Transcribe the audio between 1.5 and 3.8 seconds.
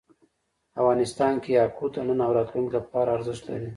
یاقوت د نن او راتلونکي لپاره ارزښت لري.